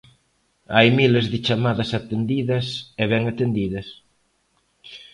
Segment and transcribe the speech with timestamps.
[0.75, 2.65] Hai miles de chamadas atendidas
[3.01, 3.87] e ben atendidas.